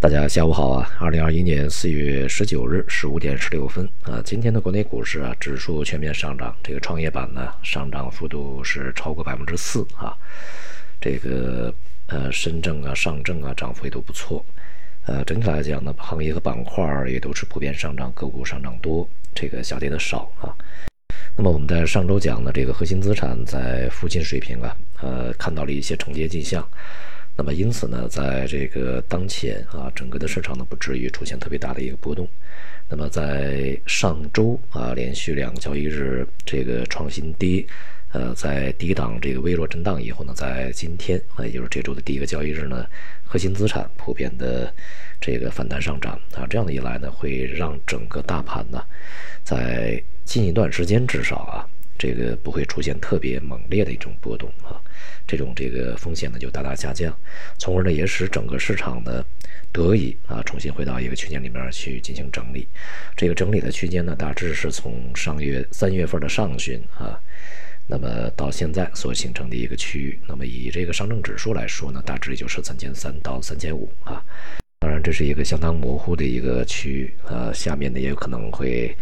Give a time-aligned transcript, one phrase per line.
[0.00, 0.88] 大家下午好啊！
[1.00, 10.16] 二零二一年四月十九日十五点十六分啊，今天的国内股市啊，指数全面上涨，这个创业板呢上涨幅度是超过百分之四啊，
[11.00, 11.74] 这个
[12.06, 14.46] 呃深证啊、上证啊涨幅也都不错，
[15.04, 20.54] 呃整体来讲呢，行业和板块也都是普遍上涨，个股上涨多，这个下跌的少啊。
[21.36, 26.64] 那么我们在上周讲的这个核心资产在附近水平啊，呃看到了一些承接迹象。
[27.40, 32.28] 那么因此呢，在这个当前啊，整个的市场呢不至于出现特别大的一个波动。
[32.88, 37.64] 那么在上周啊，连续两个交易日这个创新低，
[38.10, 42.84] 呃，在抵挡这个微弱震荡以后呢，在今天啊，也就是这周的第一个交易日呢，
[43.22, 44.74] 核心资产普遍的
[45.20, 48.82] 这个反弹上涨啊，这样的一来呢，会让整个大盘呢，
[49.44, 51.62] 在近一段时间至少啊。
[51.98, 54.80] 这个不会出现特别猛烈的一种波动啊，
[55.26, 57.12] 这种这个风险呢就大大下降，
[57.58, 59.24] 从而呢也使整个市场呢
[59.72, 62.68] 得以啊重新回到一个区间里面去进行整理。
[63.16, 67.18] 这个整理的区间呢大致是从上月三月份的上旬啊，
[67.88, 70.18] 那么到现在所形成的一个区域。
[70.28, 74.24] 那么以这个上证指数来说呢，大致也就是三千三到三千五啊。
[74.78, 78.96] 当然这是一个相当模糊的一个区域啊，下面呢也有可能会。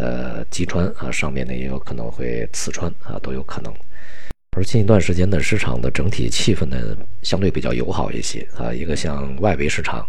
[0.00, 3.70] 呃，击穿啊，上面呢也有可能会刺穿啊，都有可能。
[4.56, 8.72] 而近一段时间呢，市场的整体气氛呢相对比较友好一些啊。
[8.72, 10.08] 一个像外围市场，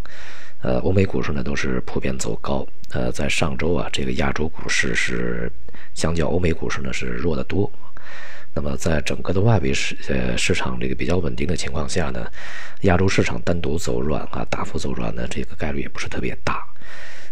[0.61, 2.65] 呃，欧美股市呢都是普遍走高。
[2.91, 5.51] 呃，在上周啊，这个亚洲股市是
[5.93, 7.69] 相较欧美股市呢是弱得多。
[8.53, 12.25] 那么在整个的外围市呃市场这个比较稳定的情况下呢，
[12.83, 16.65] 亚洲市场单独走软啊，大幅走软的这个概率也不是特别大。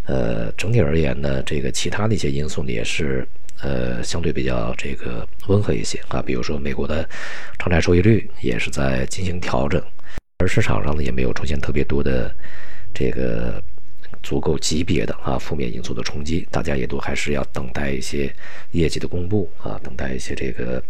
[0.09, 3.27] 呃，整体而言呢，这个其他的一些因素呢也是
[3.61, 7.07] 呃相对比较这个温和一些啊，比如说美国的
[7.59, 9.79] 长债收益率也是在进行调整，
[10.39, 12.33] 而市场上呢也没有出现特别多的
[12.91, 13.61] 这个
[14.23, 18.33] 足够级别的啊负面因素的冲击，大家也都还是要等待一些
[18.71, 20.81] 业绩的公布啊，等待一些这个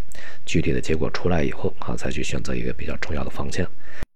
[0.46, 3.68] 具体的结果出来以后啊，再去选择一个比较重要的方向。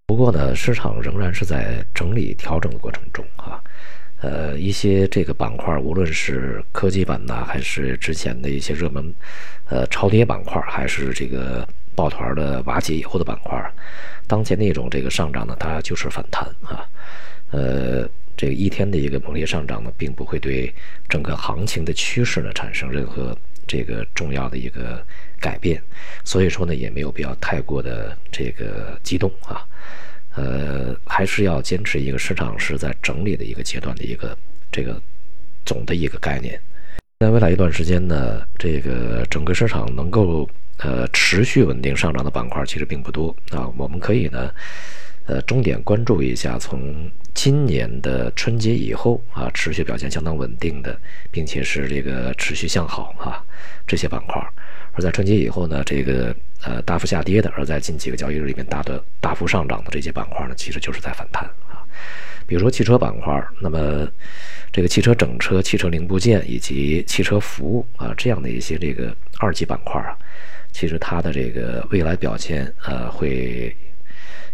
[0.07, 3.61] 不过呢，市场仍然是在整理调整的过程中啊。
[4.21, 9.15] 呃，一些这个板块，无论是科技板呐，还是之前的一些热门，
[9.69, 13.73] 呃，超跌板块，还是这个抱团的瓦解以后的板块，
[14.27, 16.89] 当前那种这个上涨呢，它就是反弹啊。
[17.51, 20.73] 呃，这个一天的一个猛烈上涨呢，并不会对
[21.09, 23.37] 整个行情的趋势呢产生任何
[23.67, 25.05] 这个重要的一个
[25.39, 25.81] 改变，
[26.25, 29.63] 所以说呢，也没有必要太过的这个激动啊。
[30.37, 34.37] 呃，还是要坚持一个市场是在整理的一个阶段的一个
[34.73, 35.01] 这个
[35.65, 36.61] 总的一个概念。
[37.21, 43.71] 在未来一段时间呢，这个整个市场能够呃持续稳定上涨的板块其实并不多啊。
[43.77, 44.53] 我们可以呢，
[45.27, 50.99] 呃，重点关注一下从今年的春节以后啊，持续表现相当稳定的，
[51.31, 53.43] 并且是这个持续向好啊
[53.87, 54.41] 这些板块。
[54.93, 61.83] 而在春节以后呢，这个呃大幅下跌的，而在近几个交易日里面大的大幅上涨的这些板块呢，其实就是在反弹啊。
[62.47, 64.07] 比如说汽车板块，那么
[64.71, 70.15] 这个汽车整车、汽车零部件以及汽车服务啊这样的一些这个二级板块啊，
[70.71, 73.75] 其实它的这个未来表现呃会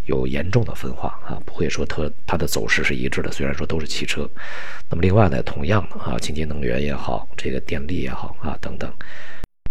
[0.06, 3.30] 有严重的分化啊，不会说特它的走势是一致的。
[3.30, 4.28] 虽然说都是汽车，
[4.88, 8.92] 那么另外呢，同样的啊，清洁能源也好，这个电力也好啊等等。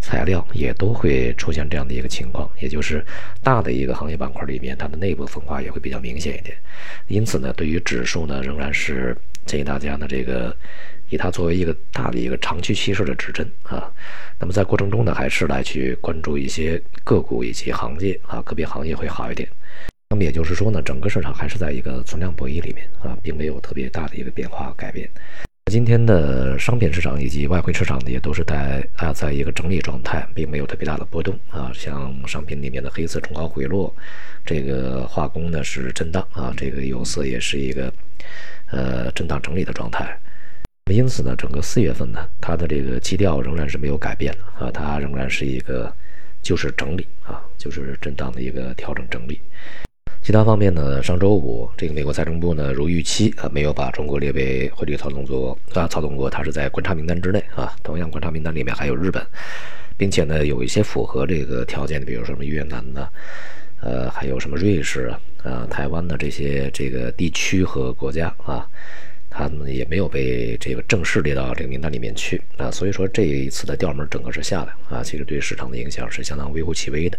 [0.02, 3.06] 材料也都会出现这样的一个情况，也就是
[3.44, 6.56] 大的一个行业板块里面，它的内部分化也会比较明显一点。
[7.08, 10.56] 因此呢，对于指数呢，仍然是建议大家呢，这个
[11.10, 13.92] 以它作为一个大的一个长期趋势的指针啊。
[14.40, 19.50] 那么在过程中呢，还是来去关注一些个股以及行业啊，个别行业会好一点。
[20.12, 25.08] 那么也就是说呢，整个市场还是在一个存量博弈里面啊，并没有特别大的一个变化改变。
[25.72, 31.72] 今天的商品市场以及外汇市场呢，也都是在啊，在一个整理状态，并没有特别大的波动啊。
[31.76, 33.96] 像商品里面的黑色冲高回落，
[34.44, 37.94] 这个化工呢是震荡啊，这个有色也是一个
[38.72, 40.20] 呃震荡整理的状态。
[40.92, 45.94] 因此呢，整个四月份呢，它的这个基调仍然是没有改变的啊，它仍然是一个
[46.42, 49.40] 就是整理啊，就是震荡的一个调整整理。
[50.30, 51.02] 其他方面呢？
[51.02, 57.74] 上周五，这个美国财政部呢，如预期啊，没有把中国列为汇率操纵国啊，操纵国，它是在观察名单之内啊。
[57.82, 59.26] 同样，观察名单里面还有日本，
[59.98, 63.10] 并且呢，有一些符合这个条件的，比如说什么越南呢，
[63.82, 65.12] 呃，还有什么瑞士
[65.42, 68.70] 啊、台湾的这些这个地区和国家啊，
[69.40, 77.18] 他们也没有被这个正式列到这个名单里面去啊，所以说这一次的调门整个是下来啊，其实对市场的影响是相当微乎其微的。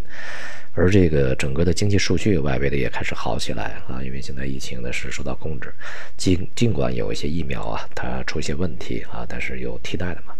[0.75, 5.72] 而这个整个的经济数据，外围的也开始好起来啊，因为现在疫情呢是受到控制，
[6.19, 10.34] 尽尽管有一些疫苗啊它出一些问题啊，但是有替代的嘛，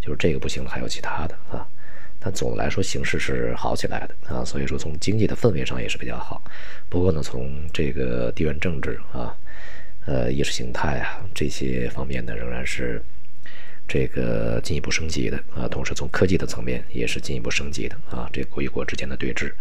[0.00, 1.64] 就是这个不行了，还有其他的啊。
[2.18, 6.42] 但总的来说，形势是好起来的啊，所以说从经济的氛围上也是比较好。
[6.88, 9.32] 不过呢，从这个地缘政治啊、
[10.06, 13.02] 呃意识形态啊这些方面呢，仍然是
[13.86, 15.68] 这个进一步升级的啊。
[15.68, 18.28] 同时，从科技的层面也是进一步升级的啊。
[18.32, 19.52] 这国与国之间的对峙，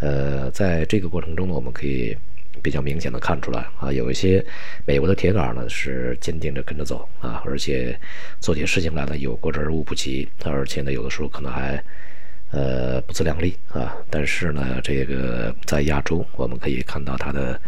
[0.00, 2.16] 呃，在这个过程中呢，我们可以。
[2.62, 4.44] 比较明显的看出来啊，有一些
[4.84, 7.98] 美国的铁杆呢是坚定着跟着走啊，而且
[8.40, 11.82] 做起事情来呢有过之而无不及，而且呢有的时候可能还
[12.50, 13.96] 呃不自量力啊。
[14.10, 17.60] 但是呢，这个在亚洲我们可以看到他的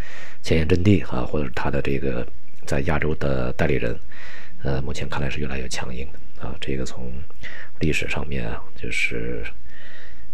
[0.42, 2.26] 前沿阵地啊，或者他的这个
[2.66, 3.98] 在亚洲的代理人，
[4.62, 6.54] 呃，目前看来是越来越强硬的啊。
[6.60, 7.12] 这个从
[7.80, 9.44] 历史上面啊，就是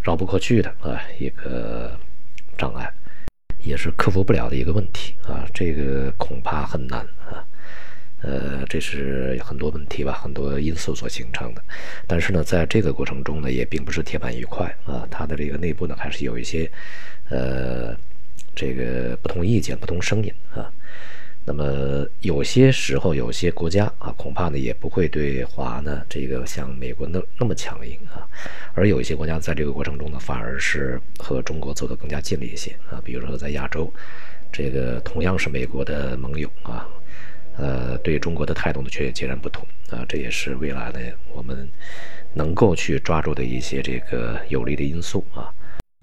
[0.02, 1.98] 绕不过去的啊一个
[2.56, 2.92] 障碍。
[3.60, 7.44] 也是克服不了的一个问题啊，这个恐怕很难啊，
[8.22, 11.62] 呃，这是很多问题吧，很多因素所形成的。
[12.06, 16.70] 但是呢，在这个过程中呢，也并不是铁板一块啊，它的这个内部呢，还是有一些
[17.30, 17.96] 呃，
[18.54, 20.70] 这个不同意见、不同声音啊。
[21.44, 28.20] 那么有些时候，有些国家啊，恐怕呢也不会对华呢这个像美国那那么强硬啊，
[28.74, 33.00] 而有一些国家在这个过程中呢，反而是和中国走得更加近了一些啊。
[33.02, 33.90] 比如说在亚洲，
[34.52, 36.86] 这个同样是美国的盟友啊，
[37.58, 40.04] 呃，对中国的态度呢却截然不同啊。
[40.08, 40.98] 这也是未来呢
[41.34, 41.68] 我们
[42.32, 45.52] 能够去抓住的一些这个有利的因素啊。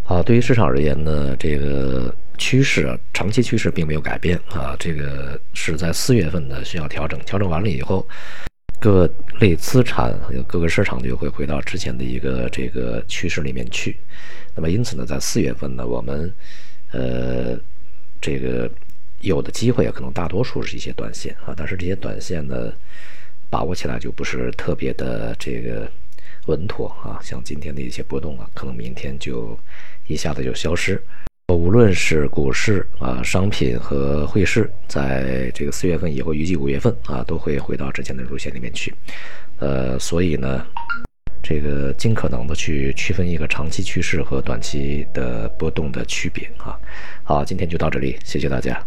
[0.03, 2.13] 好，对于市场而言呢，这个。
[2.37, 8.05] 趋势啊，长期趋势并没有改变啊，这个是在四月份呢需要调整，调整完了以后，
[8.77, 9.09] 各
[9.39, 10.13] 类资产
[10.45, 13.97] 各个市场就会回到之前的一个这个趋势里面去。
[14.53, 16.29] 那么因此呢，在四月份呢，我们
[16.91, 17.57] 呃
[18.19, 18.69] 这个
[19.25, 22.71] 有的机会啊可能大多数是一些短线啊，但是这些短线呢
[23.49, 25.89] 把握起来就不是特别的这个
[26.45, 29.57] 稳妥啊，像今天的一些波动啊，可能明天就
[30.07, 31.01] 一下子就消失。
[31.53, 38.93] 无论是股市啊、商品和汇市，在这个四月份以后，预计五月份啊都会回到之前的路线里面去。
[39.59, 40.65] 呃，所以呢，
[41.43, 46.77] 这个尽可能的去区分一个长期趋势和短期的波动的区别啊。
[47.23, 48.83] 好，今天就到这里，谢谢大家。